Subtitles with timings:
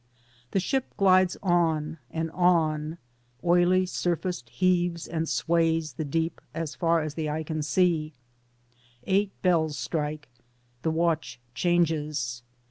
[0.49, 2.97] The ship glides on and on.
[3.45, 8.13] Oily surfaced heaves and sways the deep as far as eye can see.
[9.05, 10.27] Eight bells strike.
[10.81, 12.41] The watch changes.